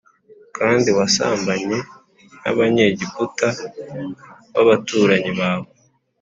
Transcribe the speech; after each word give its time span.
Kandi 0.57 0.89
wasambanye 0.97 1.75
n’Abanyegiputa 2.41 3.47
b’abaturanyi 4.53 5.31
bawe 5.39 5.67